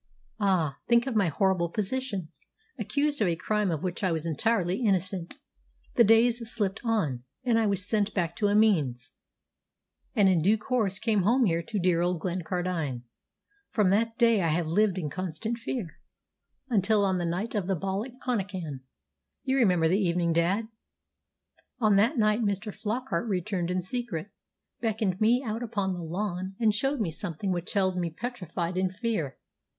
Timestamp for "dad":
20.33-20.67